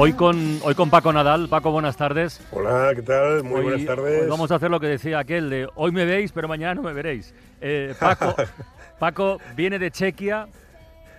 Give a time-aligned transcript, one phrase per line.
[0.00, 1.48] Hoy con, hoy con Paco Nadal.
[1.48, 2.40] Paco, buenas tardes.
[2.52, 3.42] Hola, ¿qué tal?
[3.42, 4.22] Muy Hoy- buenas tardes.
[4.22, 6.82] hoy vamos a hacer lo que decía aquel de hoy me veis, pero mañana no
[6.82, 7.34] me veréis.
[7.60, 8.34] Eh, Paco,
[9.00, 10.46] Paco viene de Chequia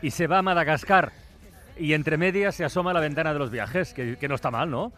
[0.01, 1.11] y se va a Madagascar.
[1.77, 4.49] Y entre medias se asoma a la ventana de los viajes, que, que no está
[4.51, 4.93] mal, ¿no?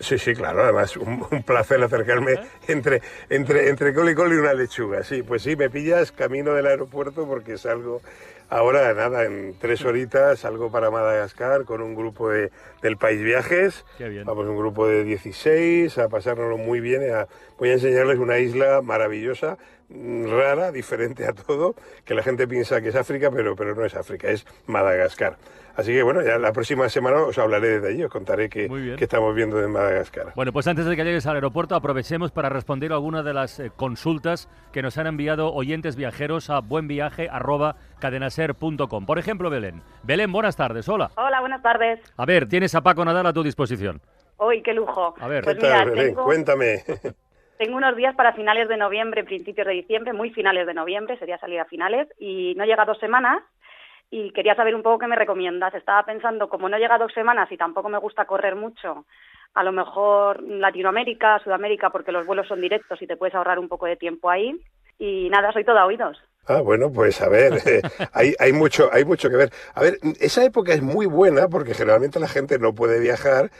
[0.00, 2.32] Sí, sí, claro, además un, un placer acercarme
[2.68, 5.02] entre, entre, entre col y col y una lechuga.
[5.02, 8.00] Sí, pues sí, me pillas camino del aeropuerto porque salgo
[8.50, 12.50] ahora, nada, en tres horitas salgo para Madagascar con un grupo de,
[12.82, 13.84] del País Viajes.
[13.96, 14.24] Qué bien.
[14.26, 17.10] Vamos, un grupo de 16 a pasárnoslo muy bien.
[17.14, 17.26] a-
[17.58, 19.56] voy a enseñarles una isla maravillosa,
[19.90, 21.74] rara, diferente a todo,
[22.04, 25.36] que la gente piensa que es África, pero, pero no es África, es Madagascar.
[25.76, 28.82] Así que bueno, ya la próxima semana os hablaré desde allí, os contaré qué Muy
[28.82, 28.96] bien.
[28.96, 30.32] qué estamos viendo de Madagascar.
[30.34, 33.70] Bueno, pues antes de que llegues al aeropuerto, aprovechemos para responder algunas de las eh,
[33.74, 39.06] consultas que nos han enviado oyentes viajeros a buenviaje.cadenaser.com.
[39.06, 39.82] Por ejemplo, Belén.
[40.02, 40.86] Belén, buenas tardes.
[40.88, 41.10] Hola.
[41.16, 42.00] Hola, buenas tardes.
[42.16, 44.00] A ver, tienes a Paco Nadal a tu disposición.
[44.38, 45.14] Uy, qué lujo.
[45.20, 45.44] A ver.
[45.44, 46.06] pues ¿Qué tal, mira, Belén?
[46.08, 46.84] tengo, Cuéntame.
[47.60, 51.36] tengo unos días para finales de noviembre, principios de diciembre, muy finales de noviembre, sería
[51.36, 53.42] salir a finales, y no llega dos semanas,
[54.10, 55.74] y quería saber un poco qué me recomiendas.
[55.74, 59.04] Estaba pensando, como no llega dos semanas y tampoco me gusta correr mucho,
[59.52, 63.68] a lo mejor Latinoamérica, Sudamérica, porque los vuelos son directos y te puedes ahorrar un
[63.68, 64.58] poco de tiempo ahí.
[64.98, 66.16] Y nada, soy toda oídos.
[66.46, 67.82] Ah, bueno, pues a ver, eh,
[68.14, 69.50] hay, hay, mucho, hay mucho que ver.
[69.74, 73.50] A ver, esa época es muy buena porque generalmente la gente no puede viajar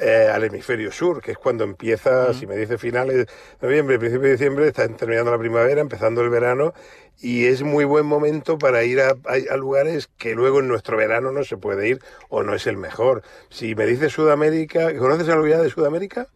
[0.00, 3.26] eh, al hemisferio sur, que es cuando empieza, si me dice finales de
[3.60, 6.72] noviembre, principio de diciembre, está terminando la primavera, empezando el verano,
[7.20, 10.96] y es muy buen momento para ir a, a- a lugares que luego en nuestro
[10.96, 11.98] verano no se puede ir
[12.28, 13.22] o no es el mejor.
[13.50, 16.28] Si me dice Sudamérica, ¿conoces algo ya de Sudamérica?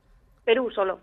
[0.45, 1.01] Perú solo.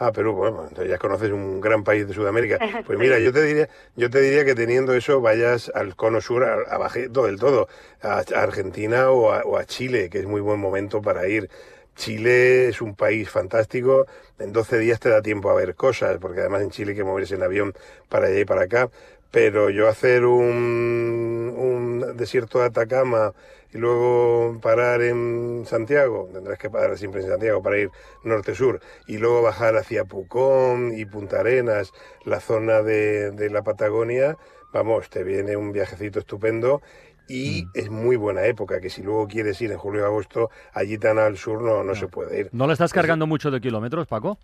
[0.00, 2.58] Ah, Perú, bueno, entonces ya conoces un gran país de Sudamérica.
[2.86, 6.44] Pues mira, yo te diría, yo te diría que teniendo eso vayas al cono sur,
[6.44, 7.66] a, a bajito del todo,
[8.00, 11.50] a, a Argentina o a, o a Chile, que es muy buen momento para ir.
[11.98, 14.06] Chile es un país fantástico,
[14.38, 17.04] en 12 días te da tiempo a ver cosas, porque además en Chile hay que
[17.04, 17.74] moverse en avión
[18.08, 18.88] para allá y para acá,
[19.32, 23.34] pero yo hacer un, un desierto de Atacama
[23.74, 27.90] y luego parar en Santiago, tendrás que parar siempre en Santiago para ir
[28.22, 31.92] norte-sur, y luego bajar hacia Pucón y Punta Arenas,
[32.24, 34.38] la zona de, de la Patagonia,
[34.72, 36.80] vamos, te viene un viajecito estupendo
[37.28, 40.96] y es muy buena época, que si luego quieres ir en julio o agosto, allí
[40.98, 42.48] tan al sur no, no, se puede ir.
[42.52, 44.38] ¿No le estás cargando mucho de kilómetros, Paco?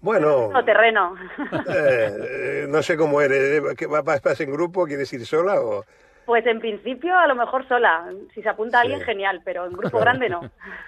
[0.00, 1.16] Bueno, No, terreno.
[1.66, 4.84] eh, eh, no sé cómo eres, ¿Qué, va- vas, vas en grupo?
[4.86, 5.84] ¿Quieres ir sola o...?
[6.26, 8.10] Pues en principio a lo mejor sola.
[8.34, 9.04] Si se apunta alguien, Sí.
[9.04, 10.40] genial, pero en grupo grande no.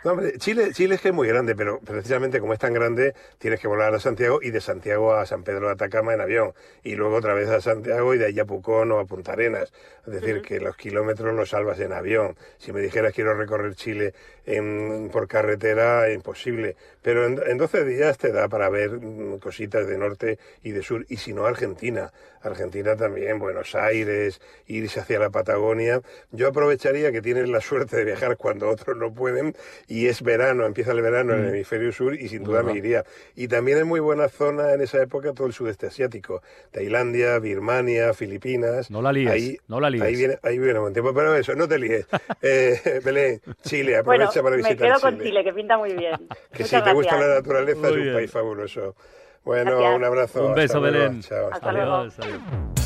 [0.04, 3.14] No, hombre, Chile, Chile es que es muy grande, pero precisamente como es tan grande,
[3.38, 6.52] tienes que volar a Santiago y de Santiago a San Pedro de Atacama en avión,
[6.82, 9.72] y luego otra vez a Santiago y de ahí a Pucón o a Punta Arenas.
[10.06, 12.36] Es decir, que los kilómetros los salvas en avión.
[12.58, 14.14] Si me dijeras quiero recorrer Chile
[14.46, 16.76] en- por carretera, imposible.
[17.02, 20.82] Pero en, en 12 días te da para ver mm, cositas de norte y de
[20.82, 22.12] sur, y si no, Argentina.
[22.42, 26.00] Argentina también, Buenos Aires, irse hacia la Patagonia.
[26.31, 29.54] Yo aprovecharía que tienes la suerte de viajar cuando otros no pueden
[29.88, 33.04] y es verano, empieza el verano en el hemisferio sur y sin duda me iría.
[33.34, 38.14] Y también es muy buena zona en esa época todo el sudeste asiático, Tailandia, Birmania,
[38.14, 38.91] Filipinas.
[38.91, 40.03] No la líes, Ahí, no la líes.
[40.04, 42.06] Ahí viene, ahí viene buen tiempo, pero eso, no te líes.
[42.43, 46.14] Eh, Belén, Chile, Bueno, aprovecha para me visitar quedo con Chile, que pinta muy bien.
[46.53, 48.14] Que Muchas si te gusta la naturaleza Muy es un bien.
[48.14, 48.94] país fabuloso.
[49.44, 49.96] Bueno, Gracias.
[49.96, 50.40] un abrazo.
[50.44, 51.23] Un hasta beso, luego, Belén.
[51.23, 51.93] chao, Hasta luego.
[51.94, 52.86] Adiós, adiós.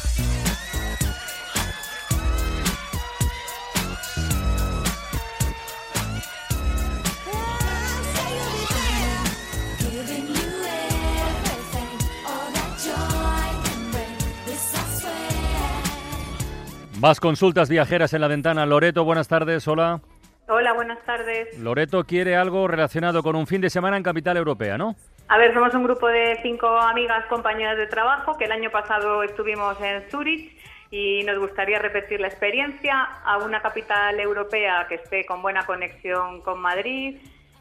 [17.00, 18.66] Más consultas viajeras en la ventana.
[18.66, 19.66] Loreto, buenas tardes.
[19.66, 20.02] Hola.
[20.48, 21.58] Hola, buenas tardes.
[21.58, 24.96] Loreto quiere algo relacionado con un fin de semana en capital europea, ¿no?
[25.28, 29.22] A ver, somos un grupo de cinco amigas compañeras de trabajo que el año pasado
[29.22, 30.54] estuvimos en Zurich
[30.90, 36.42] y nos gustaría repetir la experiencia a una capital europea que esté con buena conexión
[36.42, 37.16] con Madrid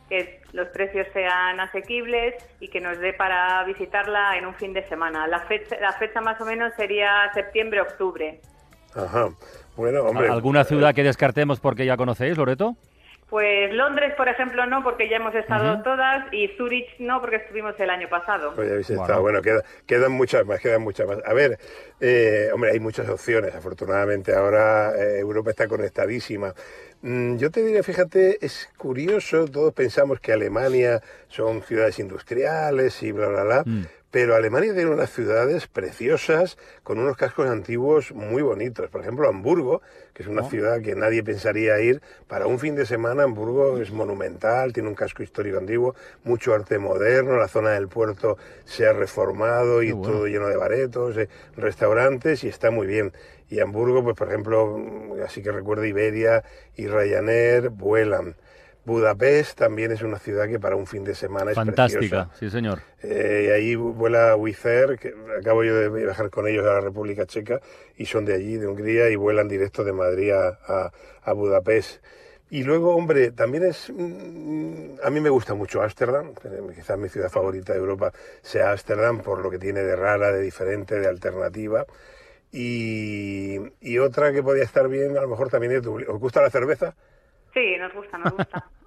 [0.10, 4.86] que los precios sean asequibles y que nos dé para visitarla en un fin de
[4.90, 5.28] semana.
[5.28, 8.42] La fecha, la fecha más o menos sería septiembre-octubre.
[8.96, 9.30] Ajá.
[9.76, 10.28] Bueno, hombre.
[10.30, 12.76] ¿Alguna ciudad que descartemos porque ya conocéis, Loreto?
[13.30, 17.80] Pues Londres, por ejemplo, no, porque ya hemos estado todas, y Zurich no, porque estuvimos
[17.80, 18.54] el año pasado.
[18.56, 19.04] Pues ya habéis Bueno.
[19.04, 19.22] estado.
[19.22, 21.20] Bueno, queda- quedan muchas más, quedan muchas más.
[21.24, 21.60] A ver,
[22.00, 23.54] eh, hombre, hay muchas opciones.
[23.54, 26.56] Afortunadamente ahora eh, Europa está conectadísima.
[27.04, 33.12] Mm, yo te diría, fíjate, es curioso, todos pensamos que Alemania son ciudades industriales y
[33.12, 33.64] bla, bla, bla.
[33.64, 33.86] Mm.
[34.12, 38.90] Pero Alemania tiene unas ciudades preciosas con unos cascos antiguos muy bonitos.
[38.90, 39.84] Por ejemplo, Hamburgo,
[40.16, 43.24] que es una ciudad que nadie pensaría ir para un fin de semana.
[43.24, 47.38] Hamburgo es monumental, tiene un casco histórico antiguo, mucho arte moderno.
[47.38, 50.14] La zona del puerto se ha reformado y bueno.
[50.14, 53.14] todo lleno de baretos, de restaurantes y está muy bien.
[53.48, 54.80] Y Hamburgo, pues por ejemplo,
[55.24, 56.44] así que recuerdo Iberia
[56.76, 58.36] y Ryanair vuelan.
[58.90, 62.80] Budapest también es una ciudad que para un fin de semana es Fantástica, sí señor.
[63.02, 66.82] Eh, y ahí vuela Wizz Air, que acabo yo de viajar con ellos a la
[66.82, 67.62] República Checa,
[67.96, 70.92] y son de allí, de Hungría, y vuelan directo de Madrid a,
[71.24, 72.04] a- Budapest.
[72.50, 73.92] Y luego, hombre, también es...
[73.96, 76.34] mm, A mí me gusta mucho Ámsterdam,
[76.76, 80.42] quizás mi ciudad favorita de Europa sea Ámsterdam, por lo que tiene de rara, de
[80.42, 81.86] diferente, de alternativa.
[82.52, 86.10] Y, y otra que podría estar bien, a lo mejor también es Dublín.
[86.10, 86.96] ¿Os gusta la cerveza?
[87.54, 88.69] Sí, nos gusta, nos gusta.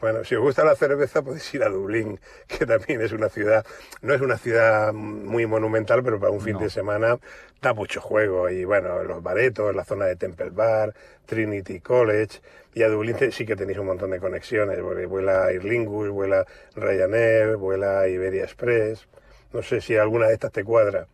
[0.00, 2.18] Bueno, si os gusta la cerveza podéis ir a Dublín,
[2.48, 3.64] que también es una ciudad,
[4.00, 6.58] no es una ciudad muy monumental, pero para un fin No.
[6.58, 7.18] de semana
[7.60, 8.50] da mucho juego.
[8.50, 10.92] Y bueno, los baretos, la zona de Temple Bar,
[11.24, 12.40] Trinity College,
[12.74, 16.08] y a Dublín te- sí que tenéis un montón de conexiones, porque vuela Aer Lingus,
[16.08, 19.06] vuela Ryanair, vuela Iberia Express.
[19.52, 21.06] No sé si alguna de estas te cuadra.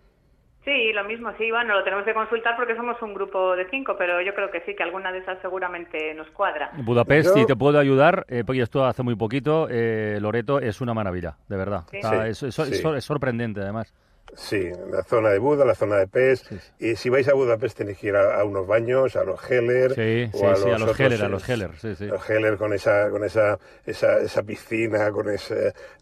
[0.68, 3.94] Sí, lo mismo, sí, bueno, lo tenemos que consultar porque somos un grupo de cinco,
[3.96, 6.70] pero yo creo que sí, que alguna de esas seguramente nos cuadra.
[6.76, 10.82] Budapest, Yo- si te puedo ayudar, eh, porque esto hace muy poquito, eh, Loreto es
[10.82, 11.84] una maravilla, de verdad.
[11.90, 11.96] Sí.
[11.96, 12.74] Está- Sí, es, es- es sí.
[12.82, 13.94] sor- es sorprendente, además.
[14.34, 16.48] Sí, la zona de Buda, la zona de Pest.
[16.48, 16.72] Sí, sí.
[16.90, 19.92] Y si vais a Budapest tenéis que ir a, a unos baños, a los Heller.
[19.92, 22.04] Sí, o a los otros, Heller, a eh, los Heller, sí, sí.
[22.08, 25.54] Los Heller con esa, con esa, esa, esa piscina, con esa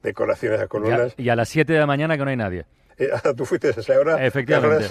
[0.02, 1.14] decoraciones a Y a, columnas.
[1.16, 2.64] y a las 7 de la mañana que no hay nadie.
[3.36, 4.24] ¿Tú fuiste a esa hora?
[4.24, 4.86] Efectivamente.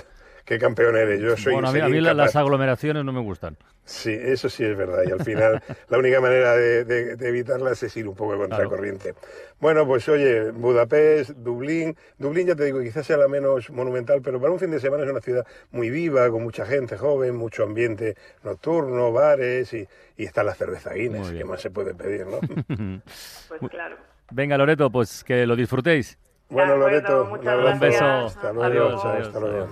[0.45, 1.19] Qué campeón eres.
[1.21, 3.57] Yo soy bueno, a mí, a mí las aglomeraciones no me gustan.
[3.83, 5.01] Sí, eso sí es verdad.
[5.07, 5.59] Y al final
[5.89, 9.15] la única manera de, de- de evitarlas es ir un poco contracorriente.
[9.59, 11.97] Bueno, pues oye, Budapest, Dublín.
[12.19, 15.03] Dublín, ya te digo, quizás sea la menos monumental, pero para un fin de semana
[15.03, 20.25] es una ciudad muy viva, con mucha gente joven, mucho ambiente nocturno, bares y, y
[20.25, 22.39] está la cerveza Guinness, que más se puede pedir, ¿no?
[23.49, 23.97] Pues claro.
[24.31, 26.19] Venga, Loreto, pues que lo disfrutéis.
[26.49, 27.47] Bueno, Loreto, un.
[27.47, 28.05] Un beso.
[28.05, 28.63] Hasta luego.
[28.63, 29.63] Adiós, chao, adiós, hasta luego.
[29.63, 29.69] adiós.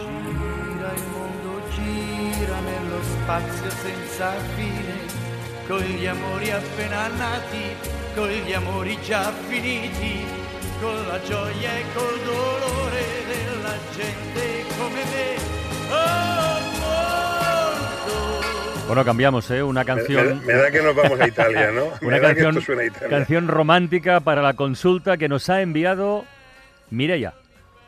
[0.00, 4.96] Gira il mondo, gira nello spazio senza fine,
[5.66, 7.76] con gli amori appena nati,
[8.14, 10.24] con gli amori già finiti,
[10.80, 15.58] con la gioia e col dolore della gente come me.
[15.92, 16.79] Oh.
[18.90, 19.62] Bueno, cambiamos, ¿eh?
[19.62, 20.40] Una canción...
[20.40, 21.84] me- me da que nos vamos a Italia, ¿no?
[22.00, 23.08] Me Una da que canción, esto suena a Italia.
[23.08, 26.24] canción romántica para la consulta que nos ha enviado
[26.90, 27.32] Mireia.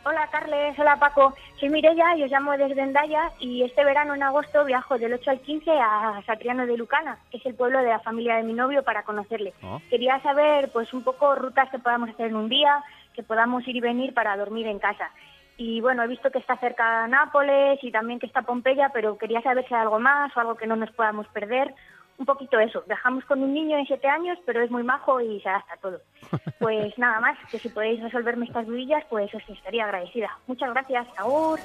[0.04, 4.22] Hola Carles, hola Paco, soy Mireia y os llamo desde Endaya y este verano en
[4.22, 7.88] agosto viajo del 8 al 15 a Satriano de Lucana, que es el pueblo de
[7.88, 9.52] la familia de mi novio, para conocerle.
[9.62, 9.80] Oh.
[9.90, 12.80] Quería saber pues un poco rutas que podamos hacer en un día,
[13.14, 15.10] que podamos ir y venir para dormir en casa.
[15.56, 19.42] Y bueno, he visto que está cerca Nápoles y también que está Pompeya, pero quería
[19.42, 21.74] saber si hay algo más o algo que no nos podamos perder.
[22.18, 22.84] Un poquito eso.
[22.86, 25.76] Viajamos con un niño de 7 años, pero es muy majo y se adapta a
[25.78, 26.00] todo.
[26.58, 30.30] Pues nada más, que si podéis resolverme estas dudillas, pues os estaría agradecida.
[30.46, 31.08] Muchas gracias.
[31.16, 31.58] Agur.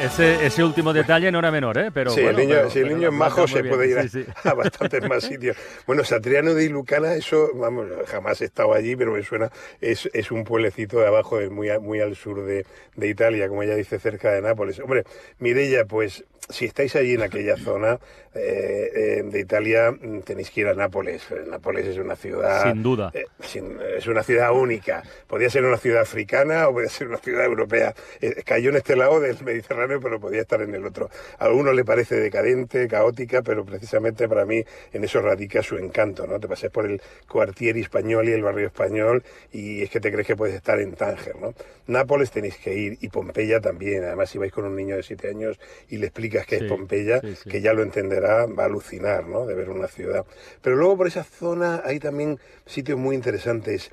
[0.00, 1.90] Ese, ese último detalle no era menor, ¿eh?
[1.92, 4.02] Pero sí, bueno, el niño, pero- si el niño es majo se puede ir a,
[4.02, 4.26] sí, sí.
[4.48, 5.56] a bastantes más sitios.
[5.86, 10.30] Bueno, Satriano de Ilucana, eso, vamos, jamás he estado allí, pero me suena, es, es
[10.30, 14.30] un pueblecito de abajo, muy, muy al sur de, de Italia, como ella dice, cerca
[14.32, 14.78] de Nápoles.
[14.80, 15.04] Hombre,
[15.38, 17.98] Mireia, pues si estáis allí en aquella zona
[18.34, 21.22] eh, eh, de Italia, mm, tenéis que ir a Nápoles.
[21.48, 22.64] Nápoles es una ciudad...
[22.70, 23.10] Sin duda.
[23.14, 25.02] eh, sin- es una ciudad única.
[25.26, 27.94] Podría ser una ciudad africana o podría ser una ciudad europea.
[28.44, 31.08] Cayó en este lado del Mediterráneo, pero podía estar en el otro.
[31.38, 34.62] A algunos le parece decadente, caótica, pero precisamente para mí
[34.92, 36.38] en eso radica su encanto, ¿no?
[36.38, 40.26] Te pases por el cuartier español y el barrio español y es que te crees
[40.26, 41.54] que puedes estar en Tánger, ¿no?
[41.86, 44.04] Nápoles tenéis que ir y Pompeya también.
[44.04, 46.70] Además, si vais con un niño de siete años y le explicas que Sí, es
[46.70, 47.48] Pompeya, sí, sí.
[47.48, 49.46] que ya lo entenderá, va a alucinar, ¿no?
[49.46, 50.26] De ver una ciudad.
[50.60, 53.90] Pero luego por esa zona hay también sitios muy interesantes.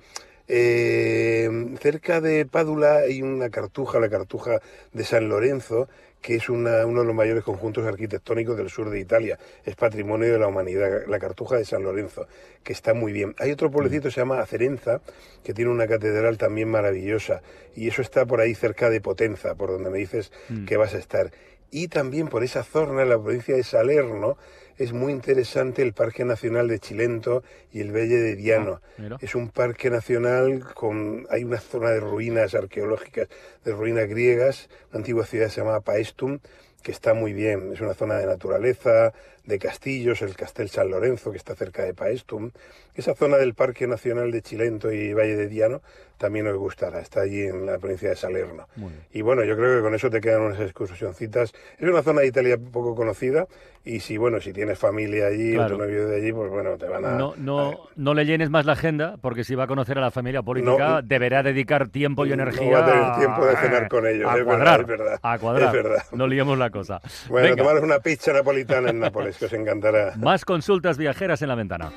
[0.66, 1.50] Eh,
[1.82, 4.60] cerca de Pádula hay una cartuja, la cartuja
[4.92, 5.88] de San Lorenzo,
[6.22, 9.38] que es una- uno de los mayores conjuntos arquitectónicos del sur de Italia.
[9.66, 12.28] Es patrimonio de la humanidad, la cartuja de San Lorenzo,
[12.64, 13.36] que está muy bien.
[13.40, 15.02] Hay otro pueblecito que se llama Acerenza,
[15.44, 17.42] que tiene una catedral también maravillosa,
[17.76, 20.66] y eso está por ahí cerca de Potenza, por donde me dices Mm.
[20.66, 21.32] que vas a estar.
[21.76, 24.38] Y también por esa zona, en la provincia de Salerno,
[24.78, 28.80] es muy interesante el Parque Nacional de Chilento y el Valle de Diano.
[29.00, 29.18] Ah.
[29.22, 33.28] Es un parque nacional con hay una zona de ruinas arqueológicas,
[33.66, 36.38] de ruinas griegas, una antigua ciudad se llama Paestum,
[36.84, 37.74] que está muy bien.
[37.74, 39.12] Es una zona de naturaleza,
[39.46, 42.52] de castillos, el Castel San Lorenzo, que está cerca de Paestum.
[42.96, 45.82] Esa zona del Parque Nacional de Chilento y Valle de Diano
[46.18, 47.00] también os gustará.
[47.02, 48.68] Está allí en la provincia de Salerno.
[49.12, 51.54] Y bueno, yo creo que con eso te quedan unas excursioncitas.
[51.78, 53.48] Es una zona de Italia poco conocida
[53.84, 55.76] y si bueno, si tienes familia allí Claro.
[55.76, 57.12] o tu novio de allí, pues bueno, te van a...
[57.18, 60.12] No, no, no le llenes más la agenda, porque si va a conocer a la
[60.12, 61.02] familia política, No.
[61.02, 64.38] deberá dedicar tiempo y No energía va a tener tiempo de cenar con ellos, A
[64.38, 65.76] es verdad, cuadrar, es verdad, a cuadrar.
[65.76, 66.04] es verdad.
[66.14, 67.02] No liemos la cosa.
[67.28, 70.14] Bueno, Venga, tomaros una pizza napolitana en Nápoles, que os encantará.
[70.18, 71.92] más consultas viajeras en la ventana.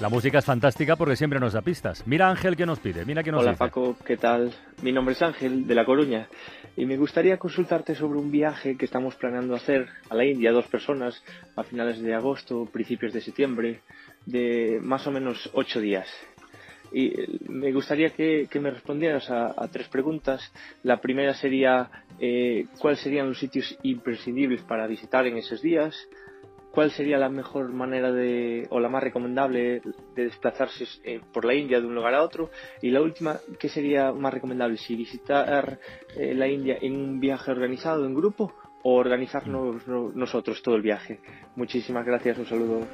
[0.00, 2.06] La música es fantástica porque siempre nos da pistas.
[2.06, 3.58] Mira Ángel que nos pide, mira que nos Hola dice.
[3.58, 4.54] Paco, ¿qué tal?
[4.80, 6.28] Mi nombre es Ángel, de La Coruña,
[6.76, 10.68] y me gustaría consultarte sobre un viaje que estamos planeando hacer a la India, dos
[10.68, 11.20] personas,
[11.56, 13.80] a finales de agosto, principios de septiembre,
[14.24, 16.06] de más o menos ocho días.
[16.92, 20.42] Y eh, me gustaría que, me respondieras a, tres preguntas.
[20.82, 25.94] La primera sería, eh, ¿cuáles serían los sitios imprescindibles para visitar en esos días?
[26.70, 29.80] ¿Cuál sería la mejor manera de, o la más recomendable
[30.14, 32.50] de desplazarse eh, por la India de un lugar a otro?
[32.82, 34.76] Y la última, ¿qué sería más recomendable?
[34.76, 35.78] ¿Si visitar
[36.16, 40.82] eh, la India en un viaje organizado, en grupo, o organizarnos no- nosotros todo el
[40.82, 41.20] viaje?
[41.56, 42.86] Muchísimas gracias, un saludo.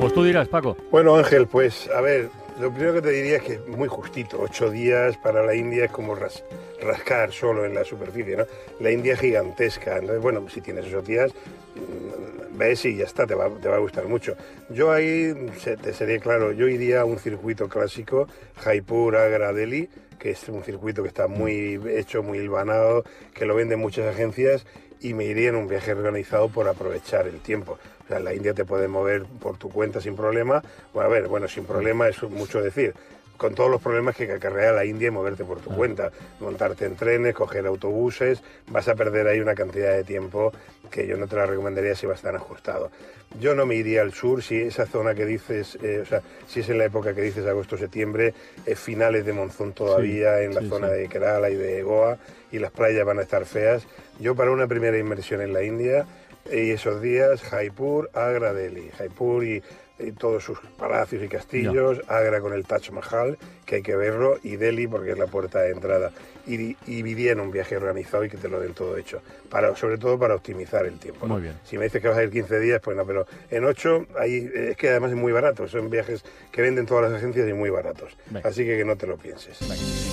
[0.00, 0.78] Pues tú dirás, Paco.
[0.90, 4.40] Bueno, Ángel, pues a ver, lo primero que te diría es que es muy justito.
[4.40, 6.42] Ocho días para la India es como ras-
[6.80, 8.46] rascar solo en la superficie, ¿no?
[8.80, 9.98] La India es gigantesca.
[9.98, 11.32] Entonces, bueno, si tienes esos días,
[11.74, 14.36] mm, ves y ya está, te va, a gustar mucho.
[14.70, 15.34] Yo ahí,
[15.82, 18.26] te sería claro, yo iría a un circuito clásico,
[18.56, 23.04] Jaipur, Agra, Delhi, que es un circuito que está muy hecho, muy hilvanado,
[23.34, 24.64] que lo venden muchas agencias,
[25.02, 27.78] y me iría en un viaje organizado por aprovechar el tiempo.
[28.10, 30.64] O sea, en la India te puedes mover por tu cuenta sin problema.
[30.92, 32.92] Bueno, a ver, bueno, sin problema es mucho decir.
[33.36, 36.10] Con todos los problemas que acarrea la India y moverte por tu cuenta.
[36.40, 40.52] Montarte en trenes, coger autobuses, vas a perder ahí una cantidad de tiempo
[40.90, 42.90] que yo no te la recomendaría si vas tan ajustado.
[43.38, 46.60] Yo no me iría al sur si esa zona que dices, eh, o sea, si
[46.60, 48.34] es en la época que dices agosto-septiembre,
[48.66, 50.94] es finales de monzón todavía en la sí, zona sí.
[50.94, 52.18] de Kerala y de Goa
[52.50, 53.86] y las playas van a estar feas.
[54.18, 56.06] Yo para una primera inversión en la India
[56.50, 58.90] y esos días Jaipur, Agra, Delhi.
[58.96, 59.62] Jaipur y,
[59.98, 64.38] y todos sus palacios y castillos, Agra con el Taj Mahal, que hay que verlo,
[64.42, 66.10] y Delhi porque es la puerta de entrada.
[66.46, 69.98] Y, y en un viaje organizado y que te lo den todo hecho, para, sobre
[69.98, 71.26] todo para optimizar el tiempo.
[71.26, 71.34] ¿no?
[71.34, 71.54] Muy bien.
[71.64, 74.50] Si me dices que vas a ir 15 días, pues no, pero en 8 ahí,
[74.54, 77.70] es que además es muy barato, son viajes que venden todas las agencias y muy
[77.70, 78.16] baratos.
[78.30, 78.48] Venga.
[78.48, 79.58] Así que que no te lo pienses.
[79.60, 80.09] Venga,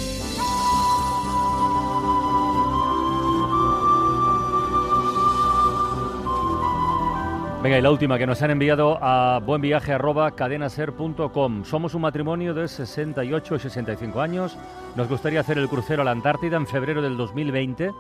[7.76, 11.66] y la última que nos han enviado a buenviaje.cadenaser.com.
[11.66, 14.58] Somos un matrimonio de 68 y 65 años.
[14.96, 17.92] Nos gustaría hacer el crucero a la Antártida en febrero del 2020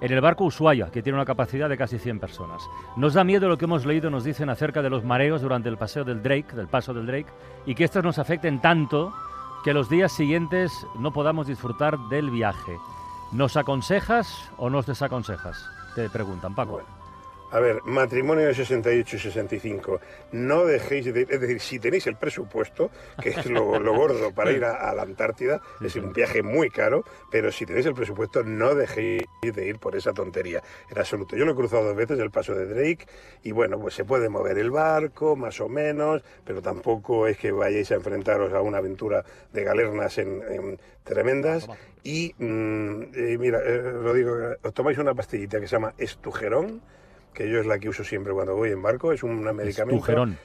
[0.00, 2.68] en el barco Ushuaia, que tiene una capacidad de casi 100 personas.
[2.96, 5.78] Nos da miedo lo que hemos leído, nos dicen acerca de los mareos durante el
[5.78, 7.32] paseo del Drake, del paso del Drake,
[7.64, 9.14] y que estos nos afecten tanto
[9.64, 12.76] que los días siguientes no podamos disfrutar del viaje.
[13.32, 15.64] ¿Nos aconsejas o nos desaconsejas?
[15.94, 16.82] Te preguntan, Paco.
[17.50, 20.00] A ver, matrimonio de 68 y 65.
[20.32, 22.90] No dejéis de ir, es decir, si tenéis el presupuesto,
[23.22, 26.68] que es lo, lo gordo para ir a, a la Antártida, es un viaje muy
[26.68, 30.62] caro, pero si tenéis el presupuesto, no dejéis de ir por esa tontería.
[30.90, 31.36] En absoluto.
[31.36, 33.06] Yo lo he cruzado dos veces el paso de Drake
[33.42, 37.50] y bueno, pues se puede mover el barco, más o menos, pero tampoco es que
[37.50, 41.66] vayáis a enfrentaros a una aventura de galernas en, en tremendas.
[42.04, 46.82] Y mm, eh, mira, eh, lo digo, os tomáis una pastillita que se llama estujerón
[47.38, 49.94] que yo es la que uso siempre cuando voy en barco, es un medicamento.
[49.94, 50.36] Estujerón.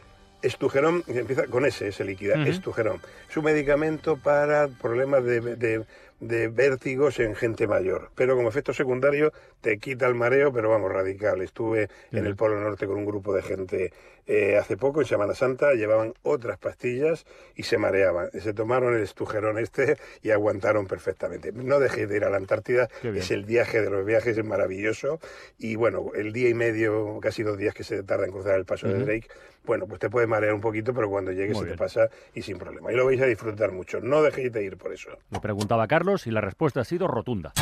[0.43, 2.49] Estujerón, empieza con S, ese líquida, Ujú.
[2.51, 3.01] estujerón.
[3.27, 5.85] Es un medicamento para problemas de, de
[6.19, 8.09] de vértigos en gente mayor.
[8.15, 11.41] Pero como efecto secundario te quita el mareo, pero vamos, radical.
[11.41, 13.93] Estuve en el Polo Norte con un grupo de gente
[14.25, 18.29] eh, hace poco, en Semana Santa, llevaban otras pastillas y se mareaban.
[18.31, 21.51] Se tomaron el estujerón este y aguantaron perfectamente.
[21.51, 25.19] No dejéis de ir a la Antártida, es el viaje de los viajes, es maravilloso.
[25.57, 28.65] Y bueno, el día y medio, casi dos días que se tarda en cruzar el
[28.65, 29.05] paso de Ujú.
[29.05, 29.27] Drake,
[29.65, 31.77] bueno, pues te puede marear un poquito, pero cuando llegues Muy se te bien.
[31.79, 32.91] pasa y sin problema.
[32.91, 34.01] Y lo vais a disfrutar mucho.
[34.01, 35.09] No dejéis de ir por eso.
[35.31, 35.87] Le preguntaba a
[36.25, 37.53] Y la respuesta ha sido rotunda.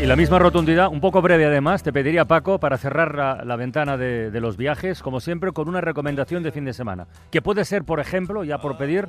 [0.00, 3.96] Y la misma rotundidad, un poco breve además, te pediría Paco para cerrar la, ventana
[3.96, 7.06] de los viajes, como siempre, con una recomendación de fin de semana.
[7.30, 9.08] Que puede ser, por ejemplo, ya por pedir,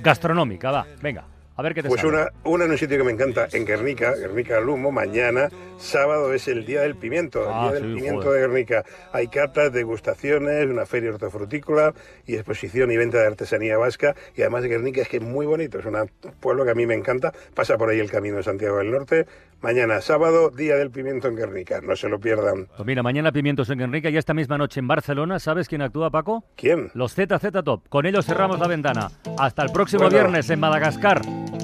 [0.00, 0.70] gastronómica.
[0.70, 1.24] Va, venga,
[1.60, 2.12] a ver qué te Pues sale.
[2.14, 5.48] una, una en un sitio que me encanta, en Guernica, Guernica Lumo, mañana,
[5.78, 8.40] sábado es el Día del Pimiento, el Ah, Día del Pimiento joder.
[8.42, 8.84] de Guernica.
[9.12, 11.94] Hay catas, degustaciones, una feria hortofrutícola
[12.26, 14.14] y exposición y venta de artesanía vasca.
[14.34, 15.94] Y además Guernica es que es muy bonito, es un
[16.40, 17.32] pueblo que a mí me encanta.
[17.54, 19.26] Pasa por ahí el Camino de Santiago del Norte.
[19.62, 21.80] Mañana, sábado, Día del Pimiento en Guernica.
[21.82, 22.66] No se lo pierdan.
[22.74, 26.10] Pues mira, mañana Pimientos en Enrique y esta misma noche en Barcelona, ¿sabes quién actúa,
[26.10, 26.44] Paco?
[26.56, 26.90] ¿Quién?
[26.94, 27.86] Los ZZ Top.
[27.88, 29.10] Con ellos cerramos la ventana.
[29.38, 30.16] Hasta el próximo Bueno.
[30.16, 31.20] viernes en Madagascar.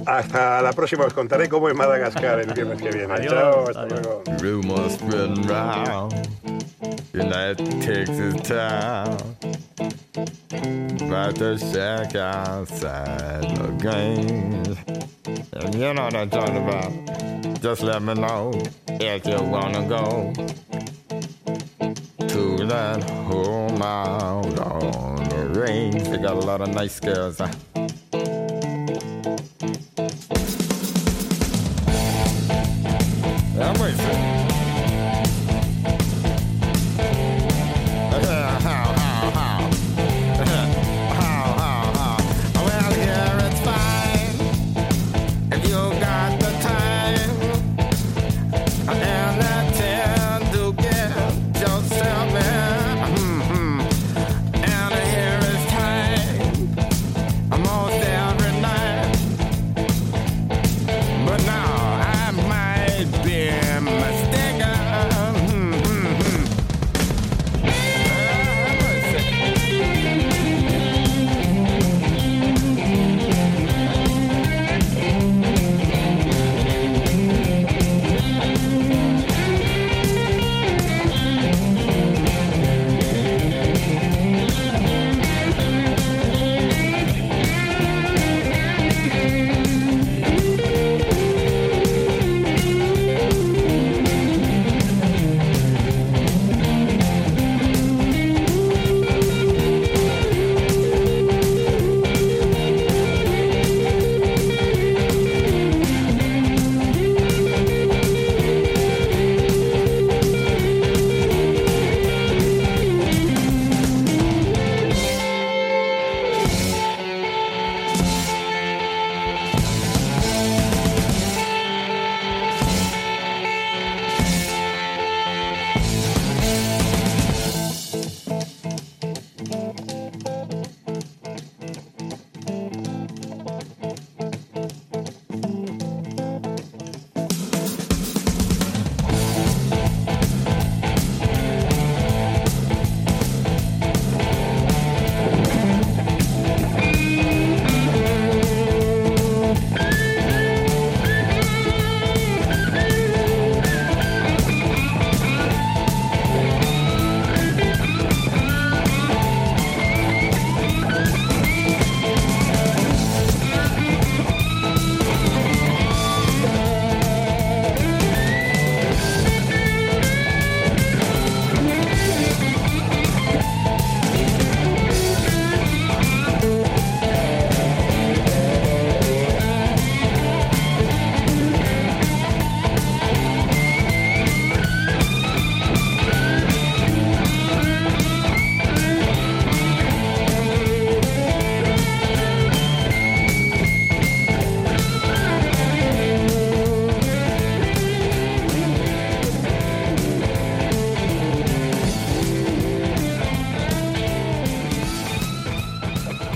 [0.07, 3.13] Hasta la próxima, os contaré cómo es Madagascar el viernes que viene.
[3.13, 4.01] Adiós, Chao, hasta adiós.
[4.03, 4.23] luego.
[4.41, 6.15] Rumors spreading round.
[7.13, 9.17] United Texas town.
[11.01, 14.63] About to shack outside the game.
[15.55, 16.93] And you know what I'm talking about.
[17.61, 18.53] Just let me know
[18.89, 20.33] if you wanna go
[22.29, 26.05] to that home out on the range.
[26.09, 27.41] They got a lot of nice girls.